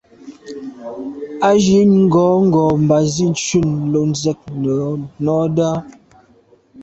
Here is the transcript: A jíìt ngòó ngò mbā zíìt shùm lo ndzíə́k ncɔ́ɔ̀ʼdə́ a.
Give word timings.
A 1.47 1.49
jíìt 1.63 1.91
ngòó 2.03 2.35
ngò 2.47 2.63
mbā 2.83 2.97
zíìt 3.13 3.35
shùm 3.45 3.69
lo 3.93 4.01
ndzíə́k 4.09 4.39
ncɔ́ɔ̀ʼdə́ 5.23 5.65
a. 5.71 5.73